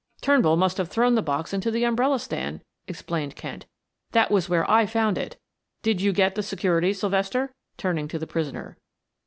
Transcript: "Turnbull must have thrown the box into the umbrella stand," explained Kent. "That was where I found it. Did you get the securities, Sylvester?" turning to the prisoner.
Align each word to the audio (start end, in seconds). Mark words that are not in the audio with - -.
"Turnbull 0.19 0.57
must 0.57 0.77
have 0.79 0.89
thrown 0.89 1.13
the 1.13 1.21
box 1.21 1.53
into 1.53 1.69
the 1.69 1.83
umbrella 1.83 2.17
stand," 2.19 2.61
explained 2.87 3.35
Kent. 3.35 3.67
"That 4.13 4.31
was 4.31 4.49
where 4.49 4.67
I 4.67 4.87
found 4.87 5.15
it. 5.15 5.37
Did 5.83 6.01
you 6.01 6.11
get 6.11 6.33
the 6.33 6.41
securities, 6.41 6.99
Sylvester?" 6.99 7.53
turning 7.77 8.07
to 8.07 8.17
the 8.17 8.25
prisoner. 8.25 8.79